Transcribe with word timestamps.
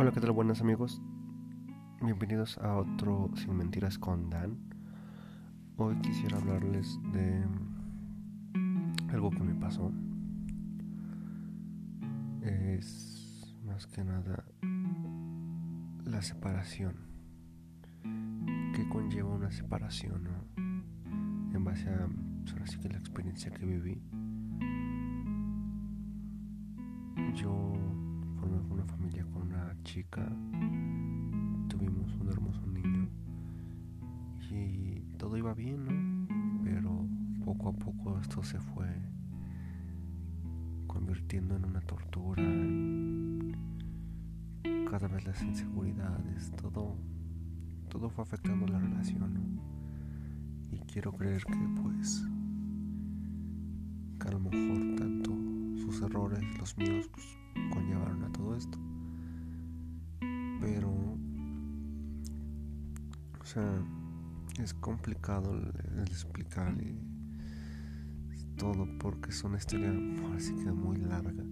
Hola, 0.00 0.12
¿qué 0.12 0.20
tal? 0.20 0.30
Buenos 0.30 0.60
amigos. 0.60 1.02
Bienvenidos 2.00 2.56
a 2.58 2.76
otro 2.76 3.32
Sin 3.34 3.56
Mentiras 3.56 3.98
con 3.98 4.30
Dan. 4.30 4.56
Hoy 5.76 5.96
quisiera 6.02 6.36
hablarles 6.36 7.00
de 7.12 7.44
algo 9.10 9.30
que 9.32 9.42
me 9.42 9.56
pasó. 9.56 9.90
Es 12.42 13.56
más 13.66 13.88
que 13.88 14.04
nada 14.04 14.44
la 16.04 16.22
separación. 16.22 16.94
¿Qué 18.76 18.88
conlleva 18.90 19.34
una 19.34 19.50
separación? 19.50 20.22
¿no? 20.22 21.56
En 21.56 21.64
base 21.64 21.88
a 21.90 22.06
pues, 22.56 22.76
que 22.76 22.88
la 22.88 22.98
experiencia 22.98 23.50
que 23.50 23.66
viví. 23.66 24.00
Yo 27.34 27.72
formé 28.38 28.60
una 28.70 28.84
familia 28.84 29.17
chica, 29.88 30.22
tuvimos 31.66 32.14
un 32.20 32.28
hermoso 32.28 32.60
niño 32.66 33.08
y 34.50 35.00
todo 35.16 35.34
iba 35.38 35.54
bien. 35.54 36.28
Pero 36.62 37.06
poco 37.42 37.70
a 37.70 37.72
poco 37.72 38.18
esto 38.20 38.42
se 38.42 38.60
fue 38.60 38.86
convirtiendo 40.86 41.56
en 41.56 41.64
una 41.64 41.80
tortura, 41.80 42.42
cada 44.90 45.08
vez 45.08 45.24
las 45.24 45.42
inseguridades, 45.42 46.52
todo, 46.52 46.94
todo 47.88 48.10
fue 48.10 48.24
afectando 48.24 48.66
la 48.66 48.78
relación. 48.78 49.58
Y 50.70 50.80
quiero 50.80 51.12
creer 51.12 51.42
que 51.44 51.66
pues 51.82 52.26
que 54.20 54.28
a 54.28 54.32
lo 54.32 54.40
mejor 54.40 54.96
tanto 54.96 55.30
sus 55.80 56.02
errores, 56.02 56.44
los 56.58 56.76
míos, 56.76 57.08
pues 57.10 57.38
conllevaron 57.72 58.24
a 58.24 58.32
todo 58.32 58.54
esto. 58.54 58.78
Pero, 60.74 60.90
o 63.40 63.44
sea, 63.44 63.82
es 64.62 64.74
complicado 64.74 65.54
el, 65.54 65.72
explicar 66.00 66.74
todo 68.56 68.86
porque 68.98 69.30
es 69.30 69.42
una 69.44 69.56
historia 69.56 69.90
así 70.36 70.54
que 70.56 70.70
muy 70.70 70.98
larga. 70.98 71.44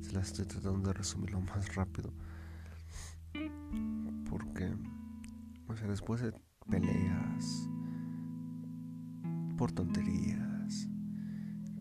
Se 0.00 0.12
la 0.12 0.20
estoy 0.20 0.44
tratando 0.44 0.88
de 0.90 0.94
resumir 0.94 1.32
lo 1.32 1.40
más 1.40 1.74
rápido. 1.74 2.12
Porque, 4.30 4.72
o 5.66 5.76
sea, 5.76 5.88
después 5.88 6.20
de 6.20 6.32
peleas 6.68 7.68
por 9.56 9.72
tonterías 9.72 10.88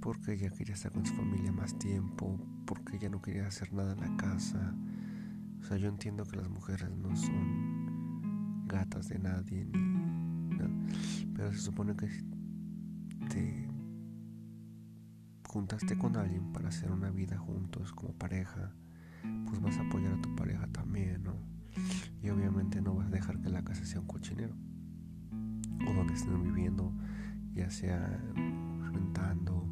porque 0.02 0.34
ella 0.34 0.50
quería 0.50 0.74
estar 0.74 0.92
con 0.92 1.06
su 1.06 1.14
familia 1.14 1.52
más 1.52 1.78
tiempo, 1.78 2.40
porque 2.66 2.98
ella 2.98 3.10
no 3.10 3.22
quería 3.22 3.46
hacer 3.46 3.72
nada 3.72 3.94
en 3.94 4.00
la 4.00 4.18
casa. 4.18 4.76
O 5.62 5.64
sea, 5.64 5.78
yo 5.78 5.88
entiendo 5.88 6.26
que 6.26 6.38
las 6.38 6.50
mujeres 6.50 6.90
no 6.98 7.16
son 7.16 8.66
gatas 8.68 9.10
de 9.10 9.20
nadie, 9.20 9.66
ni 9.66 10.58
nada, 10.58 10.70
pero 11.36 11.54
se 11.54 11.60
supone 11.60 11.96
que 11.96 12.10
si 12.10 12.24
te 13.30 13.68
juntaste 15.48 15.98
con 15.98 16.18
alguien 16.18 16.52
para 16.52 16.70
hacer 16.70 16.92
una 16.92 17.12
vida 17.12 17.38
juntos 17.38 17.92
como 17.94 18.14
pareja, 18.14 18.74
pues 19.46 19.62
vas 19.62 19.78
a 19.78 19.82
apoyar 19.82 20.14
a 20.14 20.22
tu 20.22 20.36
pareja 20.36 20.68
también, 20.68 21.24
¿no? 21.24 21.36
Y 22.22 22.30
obviamente 22.30 22.82
no 22.82 22.96
vas 22.96 23.08
a 23.08 23.12
dejar 23.12 23.40
que 23.42 23.50
la 23.50 23.64
casa 23.64 23.86
sea 23.86 24.00
un 24.00 24.08
cochinero, 24.08 24.56
o 25.88 25.94
donde 25.94 26.14
estén 26.14 26.42
viviendo, 26.44 26.94
ya 27.54 27.70
sea 27.70 28.20
rentando 28.92 29.68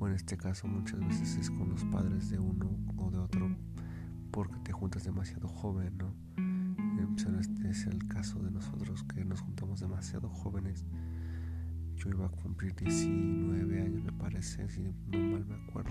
o 0.00 0.08
en 0.08 0.14
este 0.14 0.36
caso 0.36 0.66
muchas 0.66 0.98
veces 1.00 1.36
es 1.36 1.50
con 1.50 1.68
los 1.68 1.84
padres 1.84 2.30
de 2.30 2.38
uno 2.38 2.70
o 2.96 3.10
de 3.10 3.18
otro 3.18 3.49
juntas 4.80 5.04
demasiado 5.04 5.46
joven, 5.46 5.98
¿no? 5.98 6.14
Este 7.38 7.68
es 7.68 7.86
el 7.86 8.06
caso 8.08 8.38
de 8.42 8.50
nosotros 8.50 9.04
que 9.04 9.22
nos 9.26 9.42
juntamos 9.42 9.80
demasiado 9.80 10.30
jóvenes. 10.30 10.86
Yo 11.96 12.08
iba 12.08 12.24
a 12.24 12.30
cumplir 12.30 12.74
19 12.74 13.82
años, 13.82 14.04
me 14.04 14.12
parece, 14.12 14.66
si 14.70 14.80
no 14.80 14.92
mal 15.18 15.44
me 15.44 15.54
acuerdo. 15.54 15.90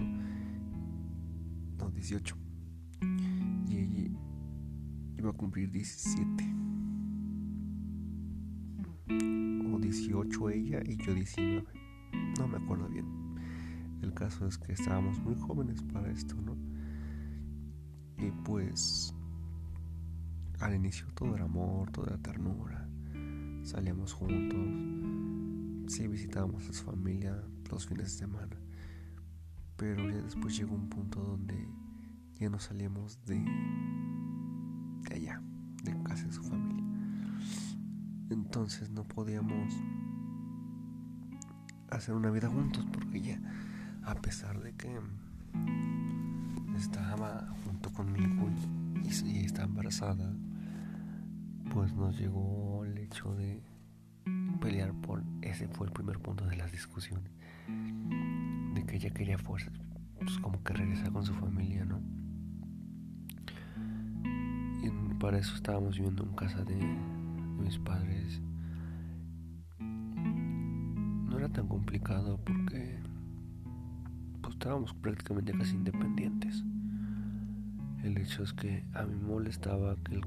No, 1.77 1.91
18. 1.91 2.35
Y 3.67 3.77
ella 3.77 4.09
iba 5.17 5.29
a 5.29 5.33
cumplir 5.33 5.69
17. 5.69 6.43
O 9.71 9.79
18 9.79 10.49
ella 10.49 10.81
y 10.83 10.97
yo 10.97 11.13
19. 11.13 11.63
No 12.39 12.47
me 12.47 12.57
acuerdo 12.57 12.89
bien. 12.89 13.05
El 14.01 14.15
caso 14.15 14.47
es 14.47 14.57
que 14.57 14.73
estábamos 14.73 15.19
muy 15.19 15.35
jóvenes 15.35 15.83
para 15.83 16.11
esto, 16.11 16.35
¿no? 16.41 16.57
Y 18.19 18.31
pues 18.43 19.13
al 20.59 20.75
inicio 20.75 21.07
todo 21.13 21.35
era 21.35 21.45
amor, 21.45 21.89
todo 21.91 22.07
era 22.07 22.17
ternura. 22.17 22.87
Salíamos 23.63 24.13
juntos, 24.13 25.93
sí 25.93 26.07
visitábamos 26.07 26.67
a 26.69 26.73
su 26.73 26.83
familia 26.83 27.41
los 27.69 27.87
fines 27.87 28.05
de 28.05 28.25
semana. 28.25 28.57
Pero 29.77 30.09
ya 30.09 30.21
después 30.21 30.57
llegó 30.57 30.75
un 30.75 30.89
punto 30.89 31.21
donde 31.21 31.67
ya 32.39 32.49
no 32.49 32.59
salíamos 32.59 33.23
de, 33.25 33.39
de 35.09 35.15
allá, 35.15 35.41
de 35.83 36.03
casa 36.03 36.25
de 36.25 36.33
su 36.33 36.43
familia. 36.43 36.85
Entonces 38.29 38.89
no 38.89 39.05
podíamos 39.05 39.73
hacer 41.89 42.15
una 42.15 42.29
vida 42.31 42.49
juntos 42.49 42.85
porque 42.91 43.21
ya 43.21 43.41
a 44.03 44.15
pesar 44.15 44.61
de 44.61 44.73
que 44.73 44.99
estaba 46.79 47.47
junto 47.65 47.91
conmigo 47.91 48.49
y, 49.03 49.29
y 49.29 49.45
está 49.45 49.63
embarazada, 49.63 50.33
pues 51.73 51.93
nos 51.93 52.17
llegó 52.17 52.85
el 52.85 52.97
hecho 52.97 53.35
de 53.35 53.61
pelear 54.61 54.93
por 54.93 55.23
ese 55.41 55.67
fue 55.67 55.87
el 55.87 55.93
primer 55.93 56.19
punto 56.19 56.45
de 56.45 56.57
las 56.57 56.71
discusiones 56.71 57.31
de 58.73 58.85
que 58.85 58.97
ella 58.97 59.09
quería 59.11 59.37
fuerzas 59.37 59.73
pues 60.19 60.37
como 60.39 60.61
que 60.63 60.73
regresar 60.73 61.11
con 61.13 61.25
su 61.25 61.33
familia 61.33 61.85
no 61.85 62.01
y 64.81 64.89
para 65.15 65.37
eso 65.37 65.55
estábamos 65.55 65.95
viviendo 65.97 66.23
en 66.23 66.33
casa 66.33 66.63
de, 66.63 66.75
de 66.75 67.63
mis 67.63 67.77
padres. 67.79 68.41
No 69.79 71.37
era 71.37 71.49
tan 71.49 71.67
complicado 71.67 72.39
porque 72.43 72.99
estábamos 74.59 74.93
prácticamente 74.93 75.53
casi 75.53 75.77
independientes. 75.77 76.65
El 78.03 78.17
hecho 78.17 78.43
es 78.43 78.51
que 78.51 78.83
a 78.93 79.03
mí 79.03 79.15
me 79.15 79.25
molestaba 79.25 79.95
que 80.03 80.19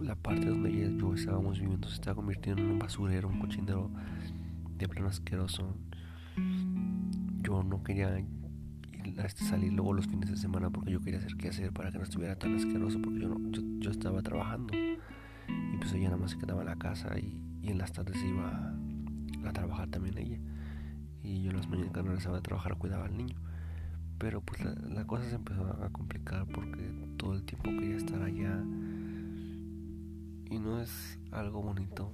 la 0.00 0.14
parte 0.14 0.46
donde 0.46 0.70
ella 0.70 0.90
y 0.90 0.98
yo 0.98 1.12
estábamos 1.12 1.60
viviendo 1.60 1.86
se 1.86 1.96
estaba 1.96 2.14
convirtiendo 2.14 2.62
en 2.62 2.70
un 2.70 2.78
basurero, 2.78 3.28
un 3.28 3.40
cochinero 3.40 3.90
de 4.78 4.88
plano 4.88 5.08
asqueroso. 5.08 5.76
Yo 7.42 7.62
no 7.62 7.82
quería 7.82 8.24
este, 9.22 9.44
salir 9.44 9.74
luego 9.74 9.92
los 9.92 10.06
fines 10.06 10.30
de 10.30 10.38
semana 10.38 10.70
porque 10.70 10.90
yo 10.90 11.02
quería 11.02 11.18
hacer 11.18 11.36
qué 11.36 11.48
hacer 11.48 11.74
para 11.74 11.92
que 11.92 11.98
no 11.98 12.04
estuviera 12.04 12.36
tan 12.36 12.54
asqueroso 12.54 13.02
porque 13.02 13.20
yo, 13.20 13.28
no, 13.28 13.50
yo, 13.50 13.90
estaba 13.90 14.22
trabajando 14.22 14.72
y 14.74 15.76
pues 15.76 15.92
ella 15.92 16.04
nada 16.04 16.16
más 16.16 16.30
se 16.30 16.38
quedaba 16.38 16.62
en 16.62 16.68
la 16.68 16.76
casa 16.76 17.18
y 17.18 17.38
en 17.64 17.76
las 17.76 17.92
tardes 17.92 18.16
iba 18.24 18.74
a 19.44 19.52
trabajar 19.52 19.88
también 19.90 20.16
ella 20.16 20.38
y 21.22 21.42
yo 21.42 21.52
las 21.52 21.68
mañanas 21.68 21.92
no 21.94 22.02
regresaba 22.02 22.36
de 22.36 22.42
trabajar 22.42 22.76
cuidaba 22.76 23.06
al 23.06 23.16
niño. 23.16 23.36
Pero 24.18 24.40
pues 24.40 24.60
la, 24.64 25.04
cosa 25.06 25.24
se 25.28 25.36
empezó 25.36 25.64
a 25.82 25.90
complicar 25.90 26.46
porque 26.46 26.90
todo 27.16 27.34
el 27.34 27.44
tiempo 27.44 27.70
quería 27.70 27.96
estar 27.96 28.20
allá 28.20 28.64
y 30.50 30.58
no 30.58 30.80
es 30.80 31.20
algo 31.30 31.62
bonito 31.62 32.12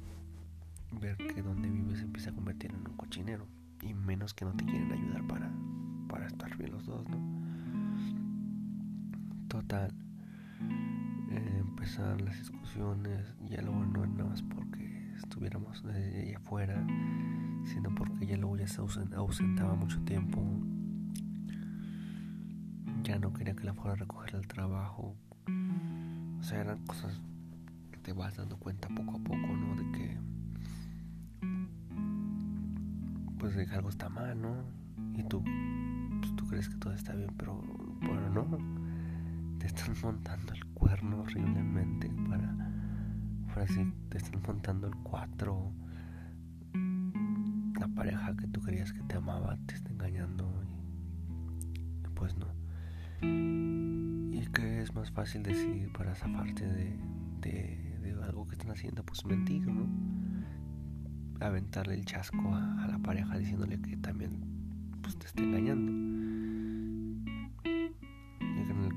ver 1.01 1.17
que 1.17 1.43
donde 1.43 1.71
vives 1.71 2.03
empieza 2.03 2.31
a 2.31 2.35
convertir 2.35 2.73
en 2.73 2.87
un 2.87 2.97
cochinero 2.97 3.47
y 3.81 3.95
menos 3.95 4.35
que 4.35 4.45
no 4.45 4.53
te 4.53 4.65
quieren 4.65 4.93
ayudar 4.93 5.27
para, 5.27 5.51
para 6.09 6.27
estar 6.27 6.57
bien 6.59 6.73
los 6.73 6.85
dos, 6.87 7.09
¿no? 7.09 7.19
Total, 9.49 9.93
eh, 11.31 11.59
empezaron 11.61 12.25
las 12.25 12.37
discusiones, 12.39 13.35
ya 13.49 13.63
luego 13.63 13.85
no 13.85 14.05
era 14.05 14.13
nada 14.13 14.31
más 14.31 14.43
porque 14.43 15.13
estuviéramos 15.17 15.85
allá 15.85 16.37
afuera 16.37 16.85
sino 17.65 17.95
porque 17.95 18.25
ella 18.25 18.37
luego 18.37 18.57
ya 18.57 18.67
se 18.67 18.81
ausentaba 18.81 19.75
mucho 19.75 20.01
tiempo. 20.03 20.43
Ya 23.03 23.19
no 23.19 23.33
quería 23.33 23.55
que 23.55 23.65
la 23.65 23.75
fuera 23.75 23.93
a 23.93 23.97
recoger 23.97 24.37
al 24.37 24.47
trabajo. 24.47 25.17
O 26.39 26.43
sea, 26.43 26.61
eran 26.61 26.85
cosas 26.87 27.21
que 27.91 27.99
te 27.99 28.13
vas 28.13 28.37
dando 28.37 28.57
cuenta 28.57 28.89
poco 28.89 29.17
a 29.17 29.19
poco, 29.19 29.57
¿no? 29.57 29.77
De 29.77 29.93
que 29.93 30.19
pues 33.39 33.55
de 33.55 33.67
que 33.67 33.75
algo 33.75 33.91
está 33.91 34.09
mal, 34.09 34.41
¿no? 34.41 34.65
Y 35.15 35.23
tú 35.25 35.43
pues, 36.21 36.37
tú 36.37 36.47
crees 36.47 36.69
que 36.69 36.77
todo 36.77 36.95
está 36.95 37.15
bien, 37.15 37.33
pero 37.37 37.63
bueno, 38.01 38.31
no. 38.31 39.59
Te 39.59 39.67
están 39.67 39.95
montando 40.03 40.53
el 40.53 40.65
cuerno 40.67 41.21
horriblemente 41.21 42.11
para 42.29 42.55
para 43.49 43.67
así 43.67 43.93
te 44.09 44.19
están 44.19 44.43
montando 44.47 44.89
el 44.89 44.97
cuatro 44.97 45.73
pareja 47.95 48.37
que 48.37 48.47
tú 48.49 48.61
creías 48.61 48.93
que 48.93 49.03
te 49.03 49.17
amaba 49.17 49.57
te 49.67 49.75
está 49.75 49.91
engañando 49.91 50.51
y 50.63 52.09
pues 52.15 52.37
no. 52.37 52.47
Y 53.23 54.47
¿qué 54.53 54.83
es 54.83 54.95
más 54.95 55.11
fácil 55.11 55.43
decir 55.43 55.93
para 55.93 56.15
zafarte 56.15 56.67
de, 56.67 56.99
de, 57.41 58.17
algo 58.23 58.47
que 58.47 58.53
están 58.53 58.71
haciendo? 58.71 59.05
Pues 59.05 59.25
mentir, 59.25 59.67
¿no? 59.67 59.87
Aventarle 61.41 61.95
el 61.95 62.05
chasco 62.05 62.55
a, 62.55 62.87
la 62.87 62.99
pareja 62.99 63.37
diciéndole 63.37 63.81
que 63.81 63.97
también 63.97 64.41
pues, 65.03 65.19
te 65.19 65.27
está 65.27 65.43
engañando. 65.43 65.93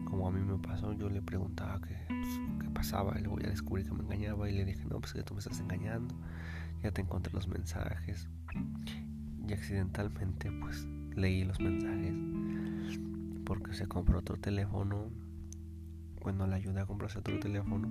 Como 0.05 0.29
a 0.29 0.31
mí 0.31 0.39
me 0.39 0.57
pasó, 0.57 0.93
yo 0.93 1.09
le 1.09 1.21
preguntaba 1.21 1.79
qué, 1.81 1.95
pues, 2.07 2.41
qué 2.61 2.69
pasaba 2.69 3.19
y 3.19 3.23
luego 3.23 3.39
ya 3.39 3.49
descubrí 3.49 3.83
que 3.83 3.91
me 3.91 4.03
engañaba 4.03 4.49
y 4.49 4.53
le 4.53 4.65
dije, 4.65 4.85
no, 4.85 4.99
pues 4.99 5.13
que 5.13 5.21
tú 5.23 5.33
me 5.33 5.39
estás 5.39 5.59
engañando, 5.59 6.15
ya 6.83 6.91
te 6.91 7.01
encontré 7.01 7.33
los 7.33 7.47
mensajes. 7.47 8.27
Y 9.47 9.53
accidentalmente 9.53 10.51
pues 10.51 10.87
leí 11.15 11.43
los 11.43 11.59
mensajes. 11.59 12.13
Porque 13.45 13.73
se 13.73 13.87
compró 13.87 14.19
otro 14.19 14.37
teléfono. 14.37 15.09
Cuando 16.19 16.47
le 16.47 16.55
ayudé 16.55 16.81
a 16.81 16.85
comprarse 16.85 17.19
otro 17.19 17.39
teléfono. 17.39 17.89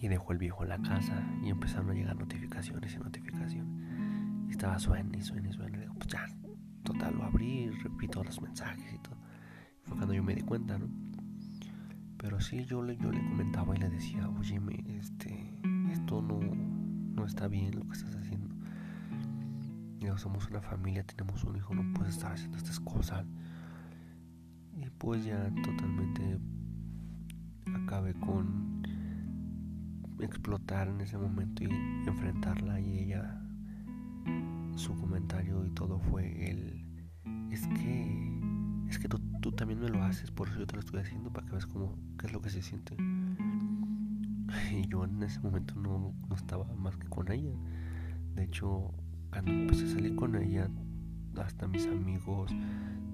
Y 0.00 0.08
dejó 0.08 0.32
el 0.32 0.38
viejo 0.38 0.62
en 0.64 0.70
la 0.70 0.78
casa. 0.78 1.22
Y 1.44 1.50
empezaron 1.50 1.90
a 1.90 1.94
llegar 1.94 2.16
notificaciones 2.16 2.94
y 2.94 2.98
notificaciones. 2.98 4.50
Estaba 4.50 4.78
suena 4.78 5.16
y 5.16 5.22
suena 5.22 5.48
y 5.48 5.52
suena. 5.52 5.78
Y 5.78 5.80
digo 5.80 5.94
pues 5.94 6.08
ya 6.08 6.26
total 6.82 7.14
lo 7.14 7.24
abrí 7.24 7.70
repito 7.70 8.24
los 8.24 8.40
mensajes 8.40 8.92
y 8.92 8.98
todo. 8.98 9.16
Fue 9.84 9.96
cuando 9.96 10.14
yo 10.14 10.22
me 10.22 10.34
di 10.34 10.42
cuenta 10.42 10.78
no 10.78 10.88
pero 12.22 12.40
sí 12.40 12.64
yo 12.64 12.82
le 12.82 12.96
yo 12.96 13.10
le 13.10 13.18
comentaba 13.18 13.74
y 13.74 13.80
le 13.80 13.88
decía 13.88 14.28
oye 14.38 14.60
este 14.98 15.60
esto 15.90 16.22
no 16.22 16.38
no 17.22 17.26
está 17.28 17.48
bien 17.48 17.74
lo 17.74 17.82
que 17.84 17.92
estás 17.92 18.14
haciendo 18.14 18.52
somos 20.18 20.48
una 20.48 20.60
familia, 20.60 21.04
tenemos 21.04 21.44
un 21.44 21.56
hijo, 21.56 21.74
no 21.74 21.92
puedes 21.94 22.14
estar 22.16 22.32
haciendo 22.32 22.56
estas 22.56 22.80
cosas. 22.80 23.26
Y 24.76 24.88
pues 24.90 25.24
ya 25.24 25.50
totalmente 25.62 26.38
acabé 27.74 28.14
con 28.14 28.82
explotar 30.20 30.88
en 30.88 31.00
ese 31.00 31.18
momento 31.18 31.64
y 31.64 31.68
enfrentarla 32.06 32.80
y 32.80 33.00
ella 33.00 33.40
su 34.76 34.94
comentario 34.96 35.66
y 35.66 35.70
todo 35.70 35.98
fue 35.98 36.48
el 36.48 36.86
es 37.50 37.66
que 37.66 38.40
es 38.88 38.98
que 39.00 39.08
tú, 39.08 39.18
también 39.52 39.80
me 39.80 39.88
lo 39.88 40.02
haces 40.04 40.30
por 40.30 40.48
eso 40.48 40.60
yo 40.60 40.66
te 40.66 40.74
lo 40.74 40.80
estoy 40.80 41.00
haciendo 41.00 41.32
para 41.32 41.46
que 41.46 41.52
veas 41.52 41.66
cómo 41.66 41.98
qué 42.18 42.28
es 42.28 42.32
lo 42.32 42.40
que 42.40 42.50
se 42.50 42.62
siente 42.62 42.96
y 44.72 44.86
yo 44.88 45.04
en 45.04 45.22
ese 45.22 45.40
momento 45.40 45.74
no, 45.74 46.14
no 46.28 46.36
estaba 46.36 46.64
más 46.74 46.96
que 46.96 47.08
con 47.08 47.30
ella 47.30 47.52
de 48.34 48.44
hecho 48.44 48.94
cuando 49.32 49.50
empecé 49.50 49.86
a 49.86 49.88
salir 49.88 50.14
con 50.14 50.36
ella, 50.36 50.68
hasta 51.40 51.66
mis 51.66 51.86
amigos, 51.86 52.54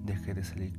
dejé 0.03 0.33
de 0.33 0.43
salir 0.43 0.77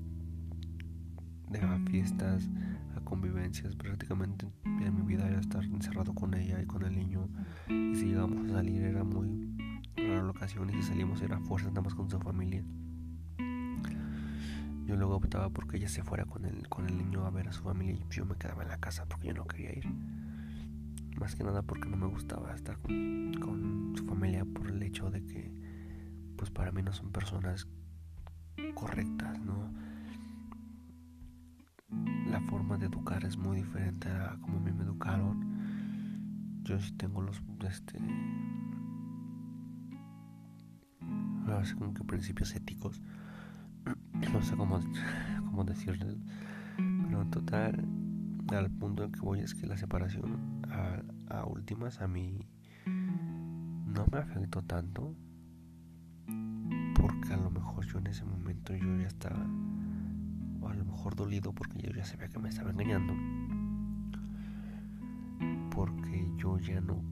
de 1.48 1.60
a 1.60 1.78
fiestas, 1.90 2.48
a 2.94 3.00
convivencias, 3.00 3.74
prácticamente 3.74 4.46
en 4.64 4.94
mi 4.94 5.02
vida 5.02 5.26
era 5.26 5.40
estar 5.40 5.64
encerrado 5.64 6.14
con 6.14 6.34
ella 6.34 6.60
y 6.60 6.66
con 6.66 6.84
el 6.84 6.94
niño. 6.94 7.26
Y 7.68 7.94
si 7.94 8.08
llegamos 8.08 8.50
a 8.50 8.54
salir 8.54 8.82
era 8.82 9.02
muy 9.02 9.50
rara 9.96 10.22
la 10.22 10.30
ocasión 10.30 10.68
y 10.68 10.74
si 10.74 10.82
salimos 10.82 11.22
era 11.22 11.40
fuerza 11.40 11.68
nada 11.68 11.82
más 11.82 11.94
con 11.94 12.10
su 12.10 12.20
familia. 12.20 12.62
Yo 14.84 14.96
luego 14.96 15.16
optaba 15.16 15.48
porque 15.48 15.78
ella 15.78 15.88
se 15.88 16.02
fuera 16.02 16.26
con 16.26 16.44
el, 16.44 16.68
con 16.68 16.86
el 16.86 16.98
niño 16.98 17.24
a 17.24 17.30
ver 17.30 17.48
a 17.48 17.52
su 17.52 17.62
familia 17.62 17.94
y 17.94 18.04
yo 18.14 18.26
me 18.26 18.36
quedaba 18.36 18.62
en 18.62 18.68
la 18.68 18.78
casa 18.78 19.06
porque 19.06 19.28
yo 19.28 19.34
no 19.34 19.46
quería 19.46 19.72
ir. 19.72 19.86
Más 21.20 21.36
que 21.36 21.44
nada 21.44 21.60
porque 21.60 21.86
no 21.86 21.98
me 21.98 22.06
gustaba 22.06 22.54
estar 22.54 22.78
con, 22.78 23.92
su 23.94 24.06
familia 24.06 24.42
por 24.46 24.68
el 24.68 24.82
hecho 24.82 25.10
de 25.10 25.22
que, 25.26 25.52
pues 26.38 26.50
para 26.50 26.72
mí 26.72 26.82
no 26.82 26.94
son 26.94 27.12
personas 27.12 27.68
correctas, 28.74 29.38
¿no? 29.40 29.70
La 32.30 32.40
forma 32.40 32.78
de 32.78 32.86
educar 32.86 33.22
es 33.24 33.36
muy 33.36 33.58
diferente 33.58 34.08
a 34.08 34.38
como 34.40 34.56
a 34.56 34.60
mí 34.60 34.72
me 34.72 34.82
educaron. 34.84 36.62
Yo 36.62 36.80
sí 36.80 36.92
tengo 36.92 37.20
los, 37.20 37.42
este, 37.68 38.00
no 41.00 41.64
sé 41.66 41.74
como 41.74 41.92
que 41.92 42.02
principios 42.02 42.54
éticos, 42.54 43.02
no 44.32 44.42
sé 44.42 44.56
cómo, 44.56 44.80
cómo 45.44 45.64
decirles, 45.64 46.16
pero 46.76 47.20
en 47.20 47.30
total 47.30 47.99
al 48.56 48.70
punto 48.70 49.04
en 49.04 49.12
que 49.12 49.20
voy 49.20 49.40
es 49.40 49.54
que 49.54 49.66
la 49.66 49.76
separación 49.76 50.62
a, 51.28 51.44
últimas 51.44 52.00
a 52.00 52.08
mí 52.08 52.46
no 52.86 54.04
me 54.10 54.18
afectó 54.18 54.62
tanto 54.62 55.14
porque 56.94 57.32
a 57.32 57.36
lo 57.36 57.50
mejor 57.50 57.86
yo 57.86 57.98
en 57.98 58.08
ese 58.08 58.24
momento 58.24 58.74
yo 58.74 58.96
ya 58.96 59.06
estaba 59.06 59.46
o 60.60 60.68
a 60.68 60.74
lo 60.74 60.84
mejor 60.84 61.14
dolido 61.14 61.52
porque 61.52 61.80
yo 61.80 61.90
ya 61.90 62.04
sabía 62.04 62.28
que 62.28 62.38
me 62.38 62.48
estaba 62.48 62.70
engañando 62.70 63.14
porque 65.70 66.28
yo 66.36 66.58
ya 66.58 66.80
no 66.80 67.02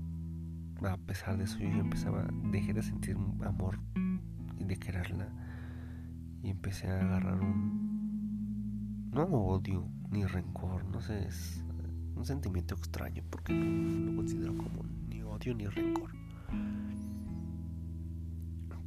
a 0.89 0.97
pesar 0.97 1.37
de 1.37 1.45
eso 1.45 1.59
yo 1.59 1.69
ya 1.69 1.79
empezaba 1.79 2.27
dejé 2.51 2.73
de 2.75 2.83
sentir 2.83 3.17
amor 3.45 3.79
y 4.59 4.65
de 4.65 4.77
quererla 4.77 5.29
y 6.43 6.51
empecé 6.51 6.89
a 6.89 7.01
agarrar 7.01 7.41
un 7.41 9.11
no 9.13 9.25
odio 9.25 9.98
ni 10.11 10.25
rencor, 10.25 10.85
no 10.87 11.01
sé, 11.01 11.27
es 11.27 11.63
un 12.17 12.25
sentimiento 12.25 12.75
extraño 12.75 13.23
porque 13.31 13.53
no 13.53 14.11
lo 14.11 14.17
considero 14.17 14.57
como 14.57 14.85
ni 15.09 15.23
odio 15.23 15.55
ni 15.55 15.67
rencor. 15.67 16.11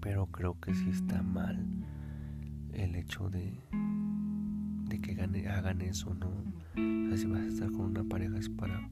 Pero 0.01 0.25
creo 0.27 0.59
que 0.59 0.73
sí 0.73 0.89
está 0.89 1.21
mal 1.21 1.63
el 2.73 2.95
hecho 2.95 3.29
de, 3.29 3.61
de 4.85 4.99
que 4.99 5.47
hagan 5.47 5.81
eso, 5.81 6.13
¿no? 6.15 6.29
O 6.29 7.07
sea, 7.07 7.17
si 7.17 7.27
vas 7.27 7.41
a 7.41 7.47
estar 7.47 7.71
con 7.71 7.81
una 7.81 8.03
pareja 8.03 8.37
es 8.37 8.49
para 8.49 8.89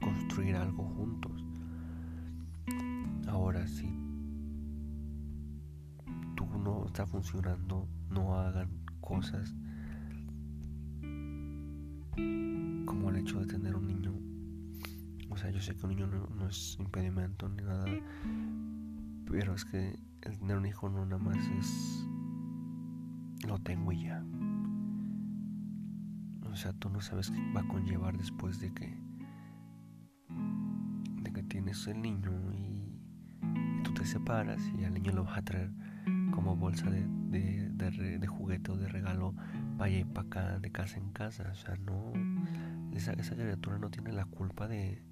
construir 0.00 0.54
algo 0.56 0.84
juntos. 0.84 1.44
Ahora, 3.26 3.66
si 3.66 3.88
tú 6.36 6.46
no 6.58 6.86
está 6.86 7.06
funcionando, 7.06 7.88
no 8.10 8.38
hagan 8.38 8.70
cosas 9.00 9.54
como 12.16 13.10
el 13.10 13.16
hecho 13.16 13.40
de 13.40 13.46
tener 13.46 13.74
un 13.74 13.86
niño. 13.86 14.12
O 15.30 15.36
sea, 15.36 15.50
yo 15.50 15.60
sé 15.60 15.74
que 15.74 15.86
un 15.86 15.96
niño 15.96 16.06
no, 16.06 16.46
es 16.46 16.76
impedimento 16.78 17.48
ni 17.48 17.62
nada, 17.62 17.86
pero 19.30 19.54
es 19.54 19.64
que 19.64 19.98
el 20.22 20.38
tener 20.38 20.56
un 20.56 20.66
hijo 20.66 20.88
no 20.88 21.04
nada 21.06 21.18
más 21.18 21.38
es 21.58 22.06
lo 23.46 23.58
tengo 23.58 23.92
y 23.92 24.04
ya. 24.04 24.24
O 26.50 26.56
sea, 26.56 26.72
tú 26.74 26.90
no 26.90 27.00
sabes 27.00 27.30
qué 27.30 27.52
va 27.52 27.62
a 27.62 27.68
conllevar 27.68 28.16
después 28.16 28.60
de 28.60 28.72
que 28.72 28.94
de 31.22 31.32
que 31.32 31.42
tienes 31.44 31.86
el 31.86 32.02
niño 32.02 32.30
y, 32.52 33.00
tú 33.84 33.92
te 33.94 34.04
separas 34.04 34.62
y 34.78 34.84
al 34.84 34.94
niño 34.94 35.12
lo 35.12 35.24
vas 35.24 35.38
a 35.38 35.42
traer 35.42 35.72
como 36.30 36.56
bolsa 36.56 36.90
de, 36.90 37.06
de, 37.72 38.26
juguete 38.26 38.70
o 38.70 38.76
de 38.76 38.88
regalo 38.88 39.34
vaya 39.82 39.98
y 39.98 40.04
para 40.04 40.28
acá, 40.28 40.58
de 40.60 40.70
casa 40.70 40.98
en 40.98 41.10
casa. 41.10 41.50
O 41.50 41.56
sea, 41.56 41.74
no. 41.76 42.12
Esa, 42.94 43.12
esa 43.14 43.34
criatura 43.34 43.78
no 43.78 43.90
tiene 43.90 44.12
la 44.12 44.24
culpa 44.26 44.68
de, 44.68 45.02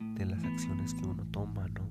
de 0.00 0.26
las 0.26 0.42
acciones 0.42 0.94
que 0.94 1.06
uno 1.06 1.24
toma, 1.30 1.68
¿no? 1.68 1.88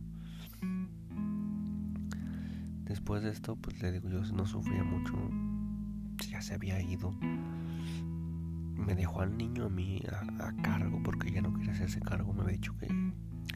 Después 2.83 3.23
de 3.23 3.29
esto, 3.29 3.55
pues 3.55 3.81
le 3.81 3.93
digo, 3.93 4.09
yo 4.09 4.21
no 4.33 4.45
sufría 4.45 4.83
mucho. 4.83 5.13
Ya 6.29 6.41
se 6.41 6.55
había 6.55 6.81
ido. 6.81 7.13
Me 7.13 8.95
dejó 8.95 9.21
al 9.21 9.37
niño 9.37 9.65
a 9.65 9.69
mí 9.69 10.01
a, 10.39 10.51
cargo 10.61 11.01
porque 11.03 11.31
ya 11.31 11.41
no 11.41 11.53
quería 11.53 11.71
hacerse 11.71 12.01
cargo. 12.01 12.33
Me 12.33 12.41
había 12.41 12.55
dicho 12.55 12.75
que, 12.77 12.87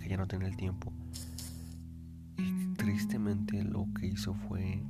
que 0.01 0.07
ya 0.07 0.15
no 0.15 0.25
tenía 0.25 0.48
el 0.48 0.55
tiempo. 0.55 0.93
Y 2.38 2.74
tristemente 2.75 3.62
lo 3.62 3.88
que 3.93 4.07
hizo 4.07 4.33
fue 4.36 4.81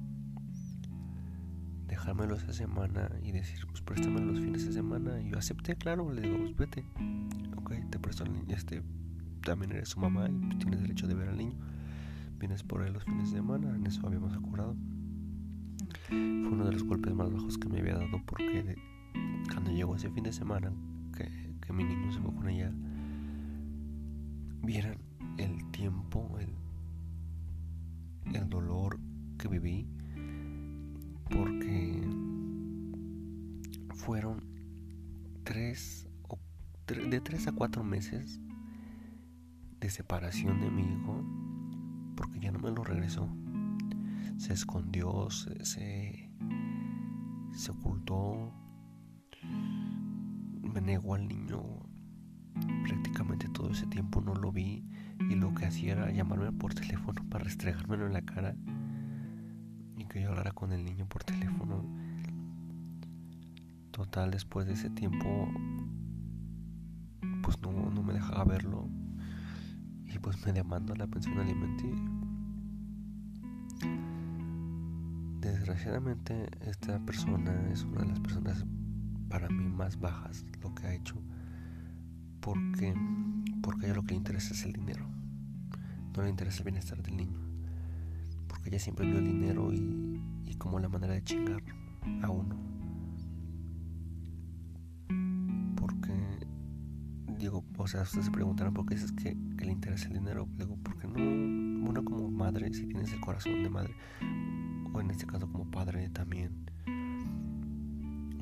dejármelo 1.90 2.36
esa 2.36 2.54
semana 2.54 3.10
y 3.24 3.32
decir, 3.32 3.66
pues 3.68 3.82
préstame 3.82 4.22
los 4.22 4.40
fines 4.40 4.66
de 4.66 4.74
semana. 4.74 5.20
Y 5.22 5.30
yo 5.32 5.38
acepté, 5.38 5.76
claro, 5.76 6.12
le 6.14 6.22
digo, 6.22 6.38
pues 6.38 6.56
vete. 6.56 6.86
Ok, 7.58 7.74
te 7.90 8.00
presto 8.00 8.24
al 8.24 8.34
niño, 8.34 8.56
este, 8.56 8.84
también 9.44 9.72
eres 9.72 9.90
su 9.90 10.00
mamá 10.00 10.30
y 10.30 10.34
pues, 10.34 10.60
tienes 10.60 10.82
derecho 10.82 11.08
de 11.08 11.16
ver 11.16 11.30
al 11.30 11.38
niño. 11.38 11.56
Vienes 12.40 12.64
por 12.64 12.84
él 12.84 12.94
los 12.94 13.04
fines 13.04 13.32
de 13.32 13.38
semana, 13.38 13.76
en 13.76 13.86
eso 13.86 14.06
habíamos 14.06 14.34
acordado. 14.34 14.76
Fue 16.08 16.18
uno 16.18 16.66
de 16.66 16.72
los 16.72 16.84
golpes 16.84 17.14
más 17.14 17.32
bajos 17.32 17.58
que 17.58 17.68
me 17.68 17.80
había 17.80 17.96
dado 17.96 18.22
porque 18.26 18.76
cuando 19.52 19.72
llegó 19.72 19.96
ese 19.96 20.10
fin 20.12 20.24
de 20.24 20.32
semana, 20.32 20.72
que, 21.18 21.28
que 21.60 21.74
mi 21.74 21.84
niño 21.84 22.12
se 22.12 22.20
fue 22.20 22.34
con 22.34 22.48
ella, 22.48 22.72
vieran 24.62 24.98
el 25.38 25.70
tiempo, 25.72 26.38
el, 26.40 26.56
el 28.36 28.50
dolor 28.50 29.00
que 29.38 29.48
viví 29.48 29.88
porque 31.30 32.02
fueron 33.94 34.44
tres 35.44 36.08
de 36.88 37.22
tres 37.22 37.48
a 37.48 37.52
cuatro 37.52 37.84
meses 37.84 38.40
de 39.80 39.90
separación 39.90 40.60
de 40.60 40.72
mi 40.72 40.82
hijo 40.82 41.24
porque 42.16 42.40
ya 42.40 42.52
no 42.52 42.60
me 42.60 42.72
lo 42.72 42.84
regresó. 42.84 43.30
Se 44.38 44.54
escondió 44.54 45.30
se, 45.30 45.66
se, 45.66 46.30
ocultó. 47.72 48.54
Me 50.62 50.82
negó 50.82 51.16
al 51.16 51.28
niño 51.28 51.64
prácticamente 52.84 53.48
todo 53.50 53.72
ese 53.72 53.86
tiempo 53.88 54.22
no 54.22 54.34
lo 54.34 54.52
vi 54.52 54.84
y 55.30 55.36
lo 55.36 55.54
que 55.54 55.66
hacía 55.66 55.94
era 55.94 56.12
llamarme 56.12 56.52
por 56.52 56.74
teléfono 56.74 57.24
para 57.30 57.46
restregármelo 57.46 58.08
en 58.08 58.14
la 58.14 58.22
cara 58.22 58.56
que 60.10 60.22
yo 60.22 60.30
hablara 60.30 60.52
con 60.52 60.74
el 60.74 60.84
niño 60.84 61.08
por 61.08 61.24
teléfono. 61.24 61.86
Total, 63.92 64.32
después 64.32 64.68
de 64.68 64.74
ese 64.74 64.90
tiempo, 64.90 65.48
pues 67.44 67.60
no, 67.62 67.90
no 67.92 68.04
me 68.04 68.14
dejaba 68.14 68.44
verlo 68.44 68.90
y 70.06 70.18
pues 70.20 70.46
me 70.46 70.52
demandó 70.52 70.96
la 70.96 71.08
pensión 71.08 71.40
alimenticia. 71.40 72.12
Desgraciadamente 75.40 76.50
esta 76.66 77.00
persona 77.00 77.70
es 77.72 77.84
una 77.84 78.02
de 78.02 78.08
las 78.08 78.20
personas 78.20 78.66
para 79.30 79.48
mí 79.48 79.68
más 79.70 80.00
bajas 80.00 80.44
lo 80.62 80.74
que 80.74 80.88
ha 80.88 80.94
hecho 80.94 81.16
porque 82.42 82.94
porque 83.62 83.86
a 83.86 83.90
ella 83.90 83.96
lo 83.96 84.04
que 84.04 84.12
le 84.12 84.18
interesa 84.18 84.54
es 84.54 84.66
el 84.66 84.74
dinero 84.74 85.06
no 86.16 86.24
le 86.24 86.30
interesa 86.30 86.58
el 86.60 86.64
bienestar 86.66 87.02
del 87.04 87.16
niño 87.16 87.49
porque 88.50 88.70
ella 88.70 88.80
siempre 88.80 89.06
vio 89.06 89.20
el 89.20 89.26
dinero 89.26 89.72
y, 89.72 89.98
como 90.58 90.78
la 90.78 90.90
manera 90.90 91.14
de 91.14 91.24
chingar 91.24 91.64
a 92.22 92.30
uno 92.30 92.58
porque 95.78 96.12
digo 97.38 97.64
o 97.78 97.88
sea 97.88 98.02
ustedes 98.02 98.26
se 98.26 98.32
preguntarán 98.32 98.74
por 98.74 98.86
qué 98.86 98.96
es 98.96 99.10
que, 99.14 99.38
que 99.58 99.66
le 99.66 99.72
interesa 99.72 100.10
el 100.10 100.16
dinero 100.16 100.50
digo 100.58 100.78
porque 100.84 101.08
no 101.08 101.90
uno 101.90 102.04
como 102.04 102.30
madre 102.30 102.74
si 102.74 102.88
tienes 102.88 103.14
el 103.14 103.22
corazón 103.22 103.64
de 103.64 103.70
madre 103.70 103.96
o 104.92 105.00
en 105.00 105.12
este 105.12 105.26
caso 105.26 105.50
como 105.50 105.72
padre 105.72 106.10
también 106.10 106.70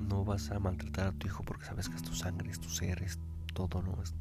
no 0.08 0.24
vas 0.24 0.52
a 0.52 0.60
maltratar 0.60 1.08
a 1.08 1.12
tu 1.12 1.28
hijo 1.28 1.44
porque 1.44 1.66
sabes 1.66 1.90
que 1.90 1.96
es 1.96 2.02
tu 2.02 2.14
sangre, 2.14 2.50
es 2.50 2.60
tu 2.60 2.70
ser, 2.70 3.04
es 3.04 3.20
todo, 3.54 3.82
¿no? 3.82 4.02
Es, 4.02 4.16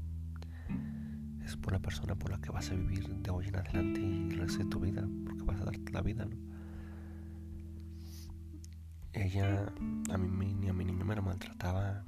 es 1.45 1.57
por 1.57 1.73
la 1.73 1.79
persona 1.79 2.15
por 2.15 2.31
la 2.31 2.41
que 2.41 2.51
vas 2.51 2.71
a 2.71 2.75
vivir 2.75 3.09
de 3.09 3.31
hoy 3.31 3.47
en 3.49 3.57
adelante 3.57 4.01
y 4.01 4.31
el 4.31 4.39
resto 4.39 4.59
de 4.59 4.65
tu 4.67 4.81
vida, 4.81 5.07
vas 5.47 5.61
a 5.61 5.65
darte 5.65 5.93
la 5.93 6.03
vida, 6.03 6.25
¿no? 6.25 6.37
Ella, 9.13 9.73
a 10.13 10.19
mí 10.19 10.55
ni 10.55 10.69
a 10.69 10.75
mi 10.75 10.85
niño 10.85 11.05
me 11.05 11.17
la 11.17 11.23
maltrataba. 11.23 12.05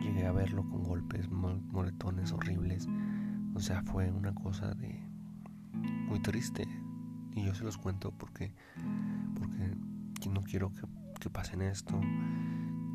Llegué 0.00 0.24
a 0.26 0.32
verlo 0.32 0.62
con 0.68 0.84
golpes, 0.84 1.28
moretones 1.28 2.30
horribles. 2.30 2.86
O 3.54 3.60
sea, 3.60 3.82
fue 3.82 4.12
una 4.12 4.32
cosa 4.32 4.74
de 4.74 5.02
muy 6.08 6.20
triste. 6.20 6.68
Y 7.34 7.44
yo 7.44 7.54
se 7.54 7.64
los 7.64 7.76
cuento 7.76 8.12
porque, 8.16 8.54
porque 9.34 10.30
no 10.30 10.44
quiero 10.44 10.72
que, 10.72 10.82
que 11.20 11.28
pasen 11.28 11.62
esto 11.62 12.00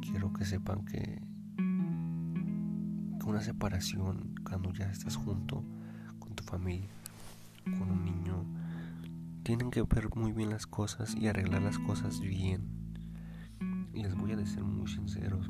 quiero 0.01 0.33
que 0.33 0.45
sepan 0.45 0.83
que, 0.85 1.21
una 3.25 3.39
separación, 3.39 4.35
cuando 4.43 4.73
ya 4.73 4.89
estás 4.91 5.15
junto 5.15 5.63
con 6.19 6.35
tu 6.35 6.43
familia, 6.43 6.89
con 7.63 7.89
un 7.89 8.03
niño, 8.03 8.43
tienen 9.43 9.71
que 9.71 9.81
ver 9.83 10.09
muy 10.15 10.31
bien 10.31 10.49
las 10.49 10.67
cosas 10.67 11.15
y 11.15 11.27
arreglar 11.27 11.61
las 11.61 11.79
cosas 11.79 12.19
bien. 12.19 12.93
Y 13.93 14.03
les 14.03 14.15
voy 14.15 14.31
a 14.31 14.35
decir 14.35 14.63
muy 14.63 14.87
sinceros, 14.87 15.49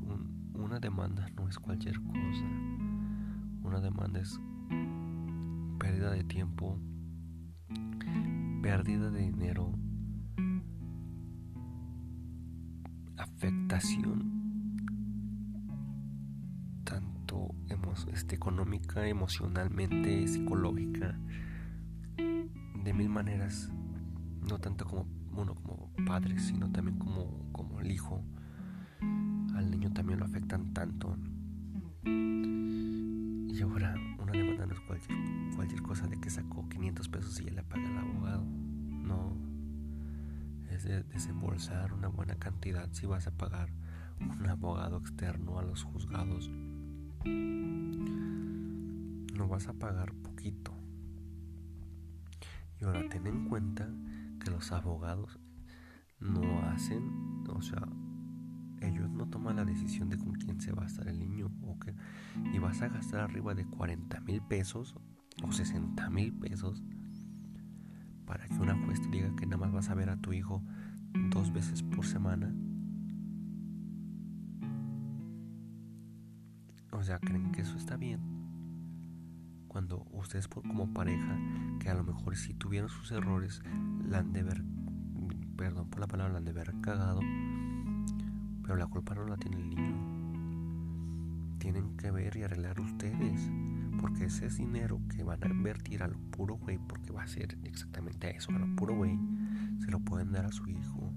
una 0.53 0.79
demanda 0.79 1.29
no 1.35 1.47
es 1.47 1.57
cualquier 1.59 2.01
cosa. 2.01 2.45
Una 3.63 3.79
demanda 3.79 4.19
es 4.19 4.39
pérdida 5.79 6.11
de 6.11 6.23
tiempo, 6.23 6.79
pérdida 8.61 9.09
de 9.11 9.21
dinero, 9.21 9.73
afectación 13.17 14.41
este, 18.13 18.35
económica, 18.35 19.07
emocionalmente, 19.07 20.27
psicológica, 20.27 21.19
de 22.17 22.93
mil 22.93 23.09
maneras, 23.09 23.71
no 24.47 24.59
tanto 24.59 24.85
como 24.85 25.07
uno 25.35 25.55
como 25.55 25.91
padre, 26.05 26.39
sino 26.39 26.71
también 26.71 26.97
como, 26.97 27.51
como 27.51 27.79
el 27.79 27.91
hijo. 27.91 28.23
Al 29.55 29.69
niño 29.71 29.91
también 29.93 30.19
lo 30.19 30.25
afectan 30.25 30.73
tanto. 30.73 31.17
Y 32.03 33.61
ahora 33.61 33.95
una 34.19 34.31
demanda 34.31 34.65
no 34.65 34.73
es 34.73 34.79
cualquier, 34.81 35.17
cualquier 35.55 35.81
cosa 35.81 36.07
de 36.07 36.19
que 36.19 36.29
sacó 36.29 36.67
500 36.69 37.09
pesos 37.09 37.39
y 37.39 37.45
ya 37.45 37.51
le 37.51 37.63
paga 37.63 37.89
el 37.89 37.97
abogado. 37.97 38.43
No. 38.43 39.35
Es 40.69 40.83
de 40.83 41.03
desembolsar 41.03 41.93
una 41.93 42.07
buena 42.07 42.35
cantidad 42.35 42.89
si 42.91 43.05
vas 43.05 43.27
a 43.27 43.31
pagar 43.31 43.69
un 44.19 44.47
abogado 44.47 44.97
externo 44.97 45.59
a 45.59 45.63
los 45.63 45.83
juzgados 45.83 46.49
no 49.41 49.47
vas 49.47 49.67
a 49.67 49.73
pagar 49.73 50.13
poquito. 50.13 50.71
Y 52.79 52.85
ahora 52.85 53.07
ten 53.09 53.25
en 53.25 53.49
cuenta 53.49 53.89
que 54.43 54.51
los 54.51 54.71
abogados 54.71 55.39
no 56.19 56.61
hacen, 56.63 57.03
o 57.49 57.61
sea, 57.61 57.87
ellos 58.81 59.09
no 59.09 59.29
toman 59.29 59.57
la 59.57 59.65
decisión 59.65 60.09
de 60.09 60.17
con 60.17 60.33
quién 60.33 60.59
se 60.59 60.71
va 60.71 60.83
a 60.83 60.87
estar 60.87 61.07
el 61.07 61.19
niño 61.19 61.51
o 61.61 61.79
que, 61.79 61.93
y 62.53 62.59
vas 62.59 62.81
a 62.81 62.89
gastar 62.89 63.21
arriba 63.21 63.53
de 63.53 63.65
40 63.65 64.19
mil 64.21 64.41
pesos 64.41 64.95
o 65.43 65.51
60 65.51 66.09
mil 66.09 66.33
pesos 66.33 66.83
para 68.25 68.47
que 68.47 68.55
una 68.55 68.75
juez 68.85 69.01
te 69.01 69.09
diga 69.09 69.35
que 69.35 69.45
nada 69.45 69.57
más 69.57 69.71
vas 69.71 69.89
a 69.89 69.95
ver 69.95 70.09
a 70.09 70.17
tu 70.17 70.33
hijo 70.33 70.63
dos 71.29 71.51
veces 71.51 71.83
por 71.83 72.05
semana 72.05 72.53
O 77.01 77.03
sea, 77.03 77.19
creen 77.19 77.51
que 77.51 77.61
eso 77.61 77.77
está 77.77 77.97
bien. 77.97 78.30
Cuando 79.71 80.05
ustedes 80.11 80.49
como 80.49 80.93
pareja, 80.93 81.39
que 81.79 81.89
a 81.89 81.93
lo 81.93 82.03
mejor 82.03 82.35
si 82.35 82.53
tuvieron 82.53 82.89
sus 82.89 83.09
errores, 83.13 83.63
la 84.05 84.17
han 84.17 84.33
de 84.33 84.43
ver, 84.43 84.61
perdón 85.55 85.89
por 85.89 86.01
la 86.01 86.07
palabra, 86.07 86.33
la 86.33 86.39
han 86.39 86.43
de 86.43 86.51
ver 86.51 86.73
cagado, 86.81 87.21
pero 88.63 88.75
la 88.75 88.87
culpa 88.87 89.15
no 89.15 89.23
la 89.23 89.37
tiene 89.37 89.55
el 89.55 89.69
niño. 89.69 91.57
Tienen 91.57 91.95
que 91.95 92.11
ver 92.11 92.35
y 92.35 92.43
arreglar 92.43 92.81
ustedes, 92.81 93.49
porque 94.01 94.25
ese 94.25 94.47
es 94.47 94.57
dinero 94.57 94.99
que 95.07 95.23
van 95.23 95.41
a 95.41 95.47
invertir 95.47 96.03
a 96.03 96.09
lo 96.09 96.19
puro 96.19 96.55
güey, 96.55 96.77
porque 96.77 97.13
va 97.13 97.23
a 97.23 97.27
ser 97.27 97.57
exactamente 97.63 98.35
eso, 98.35 98.51
a 98.51 98.59
lo 98.59 98.75
puro 98.75 98.97
güey, 98.97 99.17
se 99.79 99.89
lo 99.89 100.01
pueden 100.01 100.33
dar 100.33 100.47
a 100.47 100.51
su 100.51 100.67
hijo. 100.67 101.13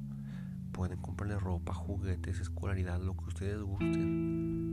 Pueden 0.71 1.01
comprarle 1.01 1.41
ropa, 1.41 1.75
juguetes, 1.75 2.39
escolaridad, 2.39 3.01
lo 3.01 3.17
que 3.17 3.25
ustedes 3.25 3.61
gusten 3.61 4.64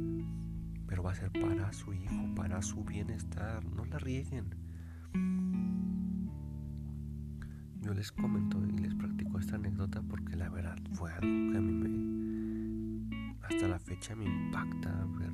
pero 0.92 1.04
va 1.04 1.12
a 1.12 1.16
ser 1.16 1.32
para 1.32 1.72
su 1.72 1.94
hijo, 1.94 2.36
para 2.36 2.62
su 2.62 2.84
bienestar, 2.84 3.64
no 3.64 3.86
la 3.86 3.98
rieguen. 3.98 4.54
Yo 7.80 7.94
les 7.94 8.12
comento 8.12 8.62
y 8.68 8.78
les 8.78 8.94
practico 8.96 9.40
esta 9.40 9.56
anécdota 9.56 10.02
porque 10.02 10.36
la 10.36 10.50
verdad 10.50 10.78
fue 10.92 11.10
algo 11.14 11.52
que 11.54 11.58
a 11.58 11.62
mí 11.62 11.72
me, 11.72 13.26
hasta 13.42 13.70
la 13.70 13.80
fecha 13.80 14.18
me 14.18 14.26
impacta 14.26 15.06
ver, 15.18 15.32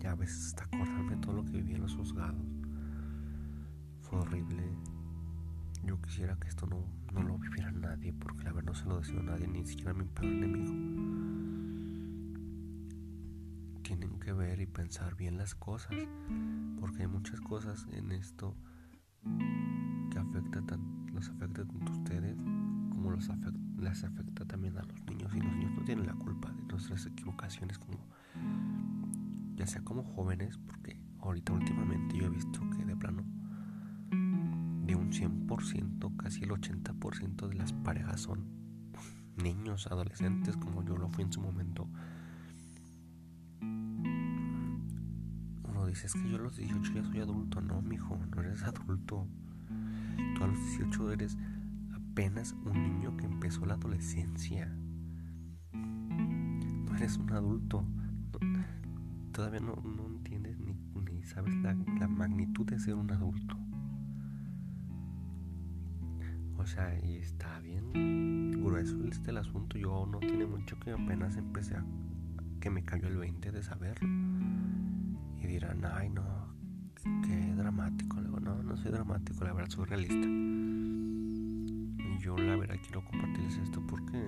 ya 0.00 0.12
a 0.12 0.14
veces 0.14 0.46
hasta 0.46 0.64
acordarme 0.64 1.18
todo 1.18 1.34
lo 1.34 1.44
que 1.44 1.52
viví 1.58 1.74
en 1.74 1.82
los 1.82 1.94
juzgados. 1.94 2.42
Fue 4.00 4.20
horrible. 4.20 4.62
Yo 5.84 6.00
quisiera 6.00 6.34
que 6.36 6.48
esto 6.48 6.66
no, 6.66 6.82
no 7.12 7.22
lo 7.22 7.36
viviera 7.36 7.70
nadie 7.72 8.14
porque 8.14 8.44
la 8.44 8.52
verdad 8.52 8.72
no 8.72 8.74
se 8.74 8.86
lo 8.86 9.00
deseo 9.00 9.20
a 9.20 9.24
nadie, 9.24 9.46
ni 9.48 9.66
siquiera 9.66 9.90
a 9.90 9.94
mi 9.94 10.04
peor 10.04 10.32
enemigo 10.32 10.72
tienen 13.96 14.18
que 14.20 14.32
ver 14.32 14.58
y 14.58 14.66
pensar 14.66 15.16
bien 15.16 15.36
las 15.36 15.54
cosas, 15.54 15.94
porque 16.80 17.02
hay 17.02 17.08
muchas 17.08 17.40
cosas 17.42 17.86
en 17.92 18.10
esto 18.12 18.56
que 20.10 20.18
afecta 20.18 20.78
los 21.12 21.28
afecta 21.28 21.66
tanto 21.66 21.92
a 21.92 21.96
ustedes 21.96 22.36
como 22.88 23.10
los 23.10 23.28
les 23.76 24.04
afecta 24.04 24.46
también 24.46 24.78
a 24.78 24.82
los 24.82 25.04
niños 25.04 25.34
y 25.34 25.40
los 25.40 25.54
niños 25.54 25.72
no 25.76 25.84
tienen 25.84 26.06
la 26.06 26.14
culpa 26.14 26.50
de 26.50 26.62
nuestras 26.62 27.04
equivocaciones 27.04 27.78
como 27.78 27.98
ya 29.56 29.66
sea 29.66 29.82
como 29.82 30.04
jóvenes, 30.04 30.56
porque 30.56 30.98
ahorita 31.20 31.52
últimamente 31.52 32.16
yo 32.16 32.24
he 32.24 32.30
visto 32.30 32.60
que 32.70 32.86
de 32.86 32.96
plano 32.96 33.24
de 34.10 34.96
un 34.96 35.12
100%, 35.12 36.16
casi 36.16 36.44
el 36.44 36.50
80% 36.50 37.46
de 37.46 37.54
las 37.56 37.74
parejas 37.74 38.22
son 38.22 38.46
niños, 39.36 39.86
adolescentes, 39.88 40.56
como 40.56 40.82
yo 40.82 40.96
lo 40.96 41.10
fui 41.10 41.24
en 41.24 41.32
su 41.32 41.42
momento 41.42 41.88
dices 45.92 46.14
que 46.14 46.26
yo 46.26 46.36
a 46.36 46.40
los 46.40 46.56
18 46.56 46.92
ya 46.94 47.04
soy 47.04 47.20
adulto. 47.20 47.60
No, 47.60 47.82
mijo, 47.82 48.18
no 48.34 48.40
eres 48.40 48.62
adulto. 48.62 49.28
Tú 50.34 50.44
a 50.44 50.46
los 50.46 50.58
18 50.58 51.12
eres 51.12 51.36
apenas 51.94 52.54
un 52.64 52.82
niño 52.82 53.14
que 53.18 53.26
empezó 53.26 53.66
la 53.66 53.74
adolescencia. 53.74 54.74
No 55.72 56.96
eres 56.96 57.18
un 57.18 57.30
adulto. 57.32 57.84
todavía 59.32 59.60
no, 59.60 59.74
entiendes 60.06 60.58
ni, 60.58 60.74
sabes 61.24 61.54
la, 61.56 61.74
la, 61.74 62.08
magnitud 62.08 62.66
de 62.66 62.80
ser 62.80 62.94
un 62.94 63.10
adulto. 63.10 63.56
O 66.56 66.66
sea, 66.66 66.98
y 67.04 67.16
está 67.16 67.60
bien 67.60 68.62
grueso 68.62 68.96
este 69.04 69.30
el 69.30 69.36
asunto. 69.36 69.76
Yo 69.76 70.06
no 70.06 70.20
tiene 70.20 70.46
mucho 70.46 70.78
que 70.80 70.92
apenas 70.92 71.36
empecé 71.36 71.76
a, 71.76 71.84
que 72.60 72.70
me 72.70 72.82
cayó 72.82 73.08
el 73.08 73.18
20 73.18 73.52
de 73.52 73.62
saberlo. 73.62 74.08
Y 75.42 75.46
dirán, 75.46 75.84
ay 75.84 76.08
no, 76.10 76.54
qué 77.02 77.54
dramático. 77.56 78.20
Le 78.20 78.28
no, 78.28 78.62
no 78.62 78.76
soy 78.76 78.92
dramático, 78.92 79.44
la 79.44 79.52
verdad 79.52 79.70
soy 79.70 79.84
realista. 79.86 80.28
Yo 82.20 82.36
la 82.36 82.56
verdad 82.56 82.76
quiero 82.82 83.04
compartirles 83.04 83.56
esto 83.58 83.84
porque 83.86 84.18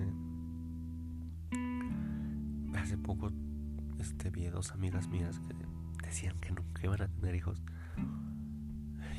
hace 2.77 2.97
poco 2.97 3.31
este, 3.99 4.29
vi 4.29 4.45
dos 4.47 4.71
amigas 4.71 5.07
mías 5.07 5.39
que 5.39 5.55
decían 6.05 6.37
que 6.39 6.51
nunca 6.51 6.83
iban 6.83 7.01
a 7.01 7.07
tener 7.07 7.35
hijos. 7.35 7.61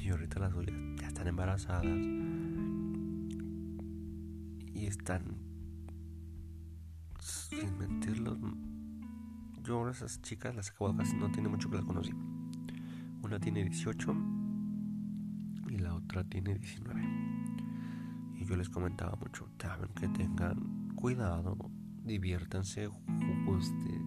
Y 0.05 0.11
ahorita 0.11 0.39
las 0.39 0.53
suyas 0.53 0.75
ya 1.01 1.09
están 1.09 1.27
embarazadas. 1.27 1.85
Y 4.75 4.87
están, 4.87 5.23
sin 7.19 7.79
mentirlos, 7.79 8.39
yo 9.67 9.89
esas 9.89 10.23
chicas 10.23 10.55
las 10.55 10.71
acabo 10.71 10.97
casi 10.97 11.17
no 11.17 11.31
tiene 11.31 11.49
mucho 11.49 11.69
que 11.69 11.77
las 11.77 11.85
conocí. 11.85 12.13
Una 13.23 13.41
tiene 13.41 13.65
18 13.65 14.15
y 15.71 15.79
la 15.79 15.95
otra 15.95 16.23
tiene 16.23 16.55
19. 16.55 17.03
Y 18.37 18.45
yo 18.45 18.57
les 18.57 18.69
comentaba 18.69 19.17
mucho, 19.17 19.49
saben 19.59 19.89
que 19.95 20.07
tengan 20.09 20.95
cuidado, 20.95 21.57
diviértanse, 22.05 22.85
este, 22.85 24.01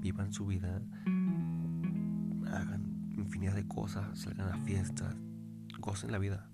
vivan 0.00 0.32
su 0.34 0.46
vida, 0.46 0.82
hagan 2.52 3.10
infinidad 3.16 3.54
de 3.54 3.66
cosas, 3.66 4.18
salgan 4.18 4.48
a 4.48 4.58
fiestas, 4.58 5.16
gocen 5.78 6.12
la 6.12 6.18
vida. 6.18 6.50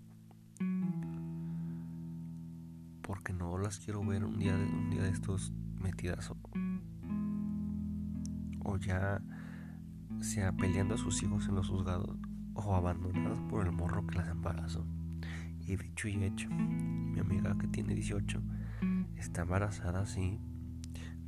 Porque 3.03 3.33
no 3.33 3.59
las 3.59 3.81
quiero 3.81 4.05
ver 4.05 4.25
un 4.25 4.38
día 4.38 4.57
de, 4.57 4.65
un 4.65 4.91
día 4.91 5.03
de 5.03 5.11
estos 5.11 5.53
metidas 5.81 6.31
o, 8.66 8.76
ya 8.76 9.20
sea 10.20 10.52
peleando 10.52 10.94
a 10.94 10.99
sus 10.99 11.23
hijos 11.23 11.49
en 11.49 11.54
los 11.54 11.68
juzgados 11.68 12.16
o 12.54 12.75
abandonadas 12.75 13.38
por 13.49 13.66
el 13.66 13.73
morro 13.73 14.06
que 14.06 14.18
las 14.18 14.28
embarazó. 14.28 14.85
Y 15.61 15.76
dicho 15.76 16.08
y 16.08 16.23
hecho, 16.23 16.49
mi 16.50 17.18
amiga 17.18 17.56
que 17.58 17.66
tiene 17.68 17.94
18 17.94 18.42
está 19.16 19.42
embarazada, 19.42 20.06
sí, 20.06 20.38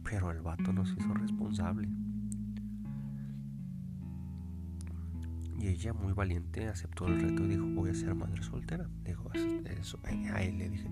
pero 0.05 0.31
el 0.31 0.43
vato 0.43 0.73
nos 0.73 0.95
hizo 0.97 1.13
responsable. 1.15 1.89
Y 5.59 5.67
ella 5.67 5.93
muy 5.93 6.13
valiente 6.13 6.69
aceptó 6.69 7.09
el 7.09 7.21
reto 7.21 7.45
y 7.45 7.49
dijo, 7.49 7.67
voy 7.67 7.91
a 7.91 7.95
ser 7.95 8.15
madre 8.15 8.43
soltera. 8.43 8.89
Dijo, 9.05 9.31
eso, 9.33 9.99
a 10.05 10.43
él 10.43 10.59
le 10.59 10.69
dije, 10.69 10.89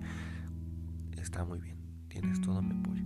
está 1.17 1.45
muy 1.45 1.59
bien, 1.59 1.77
tienes 2.09 2.41
todo 2.41 2.61
mi 2.61 2.77
apoyo. 2.77 3.03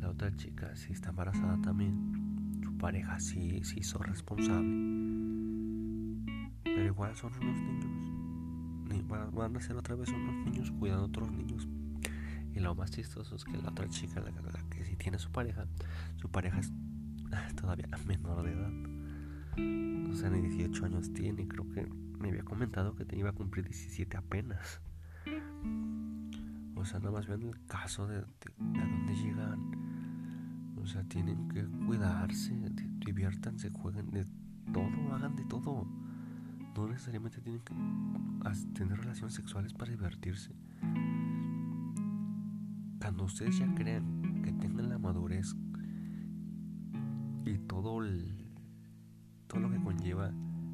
La 0.00 0.10
otra 0.10 0.34
chica 0.34 0.74
sí 0.74 0.92
está 0.92 1.10
embarazada 1.10 1.60
también. 1.62 2.13
Pareja 2.84 3.18
sí 3.18 3.62
hizo 3.76 3.96
responsable. 3.96 4.68
Pero 6.64 6.84
igual 6.84 7.16
son 7.16 7.32
unos 7.40 7.62
niños. 7.62 9.08
Van 9.32 9.56
a 9.56 9.60
ser 9.62 9.74
otra 9.76 9.94
vez 9.94 10.10
unos 10.10 10.44
niños 10.44 10.70
cuidando 10.70 11.04
a 11.04 11.06
otros 11.06 11.32
niños. 11.32 11.66
Y 12.52 12.60
lo 12.60 12.74
más 12.74 12.90
chistoso 12.90 13.36
es 13.36 13.44
que 13.46 13.56
la 13.56 13.70
otra 13.70 13.88
chica, 13.88 14.20
la, 14.20 14.30
que 14.68 14.84
sí 14.84 14.96
tiene 14.96 15.18
su 15.18 15.32
pareja, 15.32 15.66
su 16.16 16.28
pareja 16.28 16.58
es 16.58 16.70
todavía 17.56 17.88
menor 18.06 18.42
de 18.42 18.52
edad 18.52 20.10
o 20.10 20.14
sea, 20.14 20.28
ni 20.28 20.42
18 20.42 20.84
años 20.84 21.10
tiene. 21.14 21.48
Creo 21.48 21.66
que 21.70 21.86
me 22.18 22.28
había 22.28 22.44
comentado 22.44 22.94
que 22.94 23.06
te 23.06 23.16
iba 23.16 23.30
a 23.30 23.32
cumplir 23.32 23.64
17 23.64 24.14
apenas. 24.18 24.82
O 26.74 26.84
sea, 26.84 26.98
nada 26.98 27.12
más 27.12 27.26
vean 27.26 27.44
el 27.44 27.66
caso 27.66 28.06
de, 28.06 28.16
de, 28.18 28.24
dónde 28.58 29.14
llegan. 29.14 29.73
O 30.84 30.86
sea, 30.86 31.02
tienen 31.04 31.48
que 31.48 31.64
cuidarse, 31.86 32.54
diviértanse, 33.04 33.70
jueguen 33.70 34.10
de 34.10 34.24
todo, 34.72 35.14
hagan 35.14 35.34
de 35.34 35.44
todo. 35.46 35.88
No 36.76 36.88
necesariamente 36.88 37.40
tienen 37.40 37.62
que 37.62 37.74
tener 38.74 38.98
relaciones 38.98 39.34
sexuales 39.34 39.72
para 39.72 39.90
divertirse. 39.90 40.52
Cuando 43.00 43.24
ustedes 43.24 43.58
ya 43.58 43.74
crean 43.74 44.42
que 44.42 44.52
tengan 44.52 44.90
la 44.90 44.98
madurez 44.98 45.56
y 47.46 47.58
todo 47.58 48.02
el 48.02 48.44
lo 49.60 49.70
que 49.70 49.80
conlleva 49.80 50.32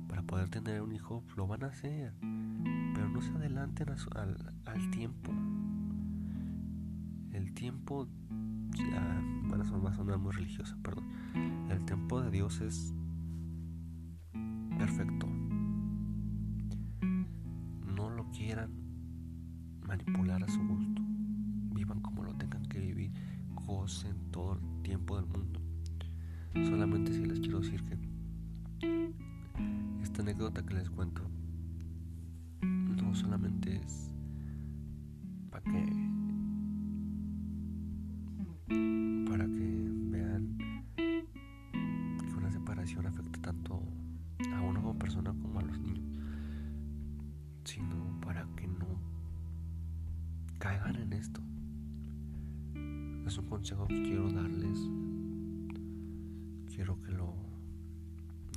para 0.08 0.22
poder 0.22 0.48
tener 0.48 0.82
un 0.82 0.92
hijo, 0.92 1.22
lo 1.36 1.46
van 1.46 1.64
a 1.64 1.68
hacer. 1.68 2.12
Pero 2.20 3.08
no 3.08 3.20
se 3.20 3.30
adelanten 3.32 3.88
al, 3.90 4.90
tiempo. 4.90 5.32
El 7.32 7.52
tiempo, 7.54 8.08
ya, 8.74 9.22
bueno, 9.44 9.64
eso 9.64 9.80
va 9.80 9.90
a 9.90 9.94
sonar 9.94 10.18
muy 10.18 10.32
religiosa, 10.32 10.76
perdón. 10.82 11.04
El 11.70 11.84
tiempo 11.84 12.20
de 12.20 12.30
Dios 12.30 12.60
es 12.60 12.94
perfecto. 14.78 15.26
No 17.94 18.10
lo 18.10 18.30
quieran 18.30 18.70
manipular 19.86 20.42
a 20.42 20.48
su 20.48 20.60
gusto. 20.66 21.02
Vivan 21.74 22.00
como 22.00 22.24
lo 22.24 22.34
tengan 22.34 22.64
que 22.66 22.80
vivir. 22.80 23.12
Gocen 23.66 24.30
todo 24.30 24.54
el 24.54 24.82
tiempo 24.82 25.16
del 25.16 25.26
mundo. 25.26 25.60
Solamente 26.54 27.12
si 27.12 27.24
les 27.24 27.40
quiero 27.40 27.60
decir 27.60 27.84
que 27.84 27.98
esta 30.02 30.22
anécdota 30.22 30.64
que 30.64 30.74
les 30.74 30.90
cuento 30.90 31.22
no 32.62 33.14
solamente 33.14 33.76
es 33.76 34.10
para 35.50 35.62
que 35.64 36.19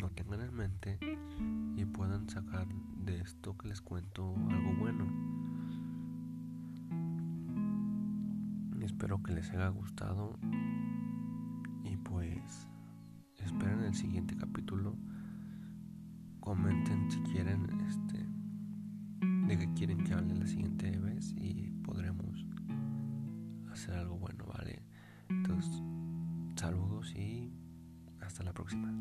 tengan 0.09 0.41
en 0.41 0.53
mente 0.53 0.99
y 1.75 1.85
puedan 1.85 2.29
sacar 2.29 2.67
de 3.05 3.19
esto 3.19 3.57
que 3.57 3.67
les 3.67 3.81
cuento 3.81 4.35
algo 4.49 4.73
bueno. 4.79 5.05
Espero 8.81 9.21
que 9.23 9.33
les 9.33 9.49
haya 9.51 9.69
gustado 9.69 10.37
y 11.83 11.97
pues 11.97 12.67
esperen 13.37 13.81
el 13.81 13.95
siguiente 13.95 14.35
capítulo. 14.35 14.95
Comenten 16.39 17.09
si 17.09 17.21
quieren 17.21 17.67
este 17.87 18.27
de 19.47 19.57
qué 19.57 19.73
quieren 19.73 20.03
que 20.03 20.13
hable 20.13 20.35
la 20.35 20.47
siguiente 20.47 20.97
vez 20.99 21.33
y 21.37 21.71
podremos 21.83 22.45
hacer 23.71 23.95
algo 23.95 24.17
bueno, 24.17 24.45
¿vale? 24.45 24.83
Entonces, 25.29 25.81
saludos 26.55 27.13
y 27.15 27.51
hasta 28.25 28.43
la 28.43 28.53
próxima. 28.53 28.91